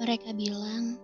Mereka 0.00 0.32
bilang, 0.32 0.96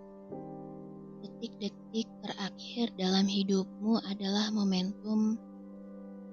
detik-detik 1.21 2.09
terakhir 2.25 2.89
dalam 2.97 3.29
hidupmu 3.29 4.01
adalah 4.01 4.49
momentum 4.49 5.37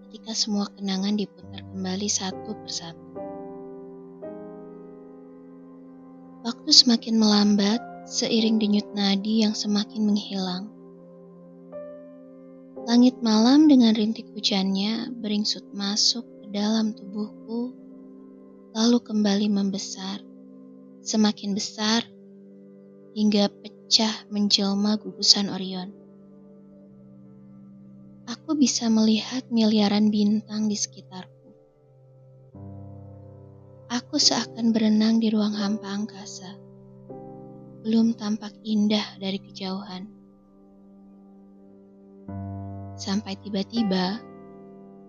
ketika 0.08 0.32
semua 0.32 0.72
kenangan 0.72 1.12
diputar 1.12 1.60
kembali 1.60 2.08
satu 2.08 2.56
persatu. 2.64 3.10
Waktu 6.40 6.70
semakin 6.72 7.20
melambat 7.20 7.84
seiring 8.08 8.56
denyut 8.56 8.88
nadi 8.96 9.44
yang 9.44 9.52
semakin 9.52 10.08
menghilang. 10.08 10.72
Langit 12.88 13.20
malam 13.20 13.68
dengan 13.68 13.92
rintik 13.92 14.32
hujannya 14.32 15.12
beringsut 15.20 15.68
masuk 15.76 16.24
ke 16.40 16.48
dalam 16.48 16.96
tubuhku, 16.96 17.76
lalu 18.72 18.98
kembali 19.04 19.52
membesar, 19.52 20.24
semakin 21.04 21.52
besar 21.52 22.13
hingga 23.14 23.46
pecah 23.46 24.26
menjelma 24.26 24.98
gugusan 24.98 25.46
Orion. 25.46 25.94
Aku 28.26 28.58
bisa 28.58 28.90
melihat 28.90 29.46
miliaran 29.54 30.10
bintang 30.10 30.66
di 30.66 30.74
sekitarku. 30.74 31.30
Aku 33.86 34.18
seakan 34.18 34.74
berenang 34.74 35.22
di 35.22 35.30
ruang 35.30 35.54
hampa 35.54 35.94
angkasa. 35.94 36.58
Belum 37.86 38.18
tampak 38.18 38.50
indah 38.66 39.06
dari 39.22 39.38
kejauhan. 39.38 40.10
Sampai 42.98 43.38
tiba-tiba, 43.38 44.18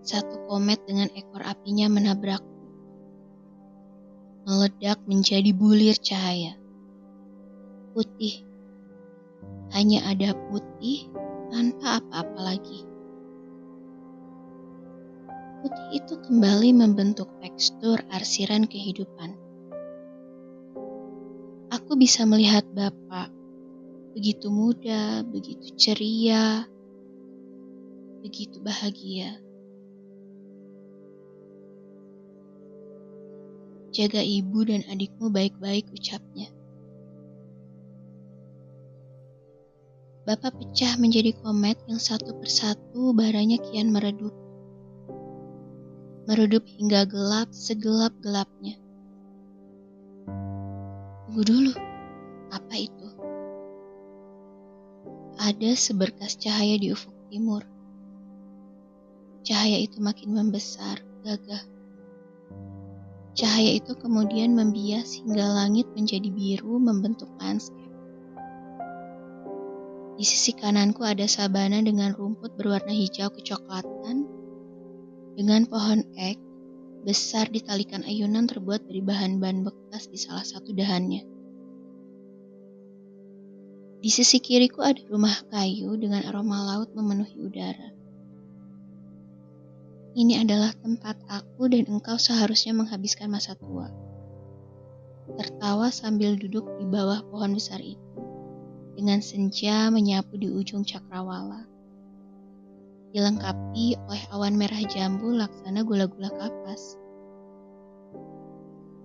satu 0.06 0.46
komet 0.46 0.78
dengan 0.86 1.10
ekor 1.18 1.42
apinya 1.42 1.90
menabrakku. 1.90 2.54
Meledak 4.46 5.02
menjadi 5.10 5.50
bulir 5.58 5.98
cahaya 5.98 6.54
putih. 7.96 8.44
Hanya 9.72 10.04
ada 10.12 10.36
putih 10.52 11.08
tanpa 11.48 12.04
apa-apa 12.04 12.40
lagi. 12.44 12.84
Putih 15.64 15.88
itu 16.04 16.14
kembali 16.28 16.76
membentuk 16.76 17.32
tekstur 17.40 18.04
arsiran 18.12 18.68
kehidupan. 18.68 19.40
Aku 21.72 21.96
bisa 21.96 22.28
melihat 22.28 22.68
Bapak 22.76 23.32
begitu 24.12 24.52
muda, 24.52 25.24
begitu 25.28 25.72
ceria, 25.80 26.68
begitu 28.20 28.60
bahagia. 28.60 29.40
Jaga 33.96 34.20
ibu 34.20 34.68
dan 34.68 34.84
adikmu 34.92 35.32
baik-baik 35.32 35.88
ucapnya. 35.96 36.52
Bapak 40.26 40.58
pecah 40.58 40.98
menjadi 40.98 41.38
komet 41.38 41.78
yang 41.86 42.02
satu 42.02 42.34
persatu 42.42 43.14
baranya 43.14 43.62
kian 43.62 43.94
meredup. 43.94 44.34
Meredup 46.26 46.66
hingga 46.66 47.06
gelap 47.06 47.54
segelap-gelapnya. 47.54 48.74
Tunggu 51.30 51.46
dulu, 51.46 51.74
apa 52.50 52.74
itu? 52.74 53.08
Ada 55.38 55.78
seberkas 55.78 56.42
cahaya 56.42 56.82
di 56.82 56.90
ufuk 56.90 57.14
timur. 57.30 57.62
Cahaya 59.46 59.78
itu 59.78 60.02
makin 60.02 60.34
membesar, 60.34 61.06
gagah. 61.22 61.62
Cahaya 63.38 63.78
itu 63.78 63.94
kemudian 63.94 64.58
membias 64.58 65.22
hingga 65.22 65.46
langit 65.54 65.86
menjadi 65.94 66.34
biru 66.34 66.82
membentuk 66.82 67.30
landscape. 67.38 67.85
Di 70.16 70.24
sisi 70.24 70.56
kananku 70.56 71.04
ada 71.04 71.28
sabana 71.28 71.84
dengan 71.84 72.16
rumput 72.16 72.56
berwarna 72.56 72.96
hijau 72.96 73.28
kecoklatan, 73.36 74.24
dengan 75.36 75.68
pohon 75.68 76.08
ek 76.16 76.40
besar 77.04 77.52
ditalikan 77.52 78.00
ayunan 78.08 78.48
terbuat 78.48 78.88
dari 78.88 79.04
bahan-bahan 79.04 79.68
bekas 79.68 80.08
di 80.08 80.16
salah 80.16 80.48
satu 80.48 80.72
dahannya. 80.72 81.28
Di 84.00 84.08
sisi 84.08 84.40
kiriku 84.40 84.88
ada 84.88 85.04
rumah 85.12 85.36
kayu 85.52 86.00
dengan 86.00 86.24
aroma 86.32 86.64
laut 86.64 86.96
memenuhi 86.96 87.36
udara. 87.36 87.92
Ini 90.16 90.48
adalah 90.48 90.72
tempat 90.80 91.20
aku 91.28 91.68
dan 91.68 91.92
engkau 91.92 92.16
seharusnya 92.16 92.72
menghabiskan 92.72 93.28
masa 93.28 93.60
tua. 93.60 93.92
Tertawa 95.36 95.92
sambil 95.92 96.40
duduk 96.40 96.64
di 96.80 96.88
bawah 96.88 97.20
pohon 97.28 97.52
besar 97.52 97.84
itu 97.84 98.25
dengan 98.96 99.20
senja 99.20 99.92
menyapu 99.92 100.40
di 100.40 100.48
ujung 100.48 100.88
cakrawala. 100.88 101.68
Dilengkapi 103.12 103.96
oleh 104.08 104.24
awan 104.32 104.56
merah 104.56 104.80
jambu 104.88 105.36
laksana 105.36 105.84
gula-gula 105.84 106.32
kapas. 106.32 107.00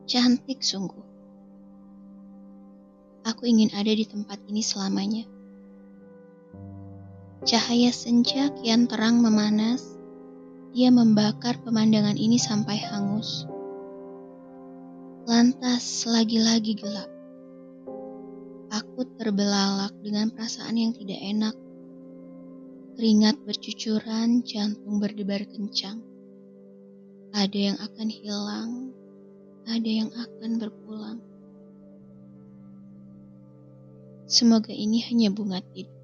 Cantik 0.06 0.62
sungguh. 0.62 1.06
Aku 3.26 3.46
ingin 3.46 3.70
ada 3.76 3.92
di 3.92 4.06
tempat 4.08 4.40
ini 4.48 4.64
selamanya. 4.64 5.26
Cahaya 7.46 7.92
senja 7.92 8.50
kian 8.58 8.88
terang 8.88 9.20
memanas. 9.20 9.84
Dia 10.70 10.94
membakar 10.94 11.58
pemandangan 11.66 12.14
ini 12.14 12.38
sampai 12.38 12.78
hangus. 12.78 13.46
Lantas 15.26 16.08
lagi-lagi 16.08 16.78
gelap. 16.78 17.19
Aku 19.00 19.16
terbelalak 19.16 19.96
dengan 20.04 20.28
perasaan 20.28 20.76
yang 20.76 20.92
tidak 20.92 21.16
enak. 21.24 21.56
Keringat 23.00 23.40
bercucuran, 23.48 24.44
jantung 24.44 25.00
berdebar 25.00 25.40
kencang. 25.48 26.04
Ada 27.32 27.58
yang 27.72 27.78
akan 27.80 28.08
hilang, 28.12 28.92
ada 29.64 29.88
yang 29.88 30.12
akan 30.12 30.50
berpulang. 30.60 31.18
Semoga 34.28 34.68
ini 34.68 35.00
hanya 35.08 35.32
bunga 35.32 35.64
tidur. 35.72 35.96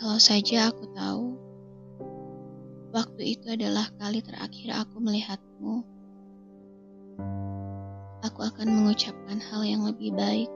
Kalau 0.00 0.16
saja 0.16 0.72
aku 0.72 0.88
tahu, 0.96 1.26
waktu 2.96 3.36
itu 3.36 3.44
adalah 3.44 3.92
kali 4.00 4.24
terakhir 4.24 4.72
aku 4.72 5.04
melihatmu 5.04 5.84
aku 8.40 8.56
akan 8.56 8.72
mengucapkan 8.72 9.36
hal 9.36 9.60
yang 9.68 9.84
lebih 9.84 10.16
baik 10.16 10.48